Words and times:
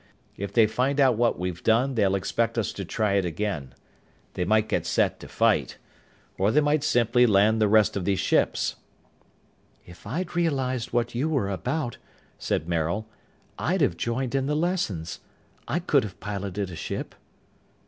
If 0.35 0.51
they 0.51 0.65
find 0.65 0.99
out 0.99 1.15
what 1.15 1.37
we've 1.37 1.61
done 1.61 1.93
they'll 1.93 2.15
expect 2.15 2.57
us 2.57 2.73
to 2.73 2.83
try 2.83 3.13
it 3.17 3.23
again. 3.23 3.75
They 4.33 4.43
might 4.45 4.67
get 4.67 4.87
set 4.87 5.19
to 5.19 5.27
fight. 5.27 5.77
Or 6.39 6.49
they 6.49 6.59
might 6.59 6.83
simply 6.83 7.27
land 7.27 7.61
the 7.61 7.67
rest 7.67 7.95
of 7.95 8.03
these 8.03 8.19
ships." 8.19 8.77
"If 9.85 10.07
I'd 10.07 10.35
realized 10.35 10.91
what 10.91 11.13
you 11.13 11.29
were 11.29 11.51
about," 11.51 11.97
said 12.39 12.67
Maril, 12.67 13.05
"I'd 13.59 13.81
have 13.81 13.95
joined 13.95 14.33
in 14.33 14.47
the 14.47 14.55
lessons. 14.55 15.19
I 15.67 15.77
could 15.77 16.01
have 16.03 16.19
piloted 16.19 16.71
a 16.71 16.75
ship." 16.75 17.13